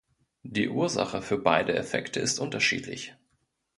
Die 0.41 0.67
Ursache 0.67 1.21
für 1.21 1.37
beide 1.37 1.75
Effekte 1.75 2.21
ist 2.21 2.39
unterschiedlich. 2.39 3.13